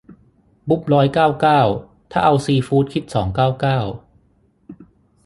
[0.69, 1.61] บุฟร้อยเก้าเก้า
[2.11, 3.79] ถ้าเอาซีฟู้ดคิดสองเก้าเก้า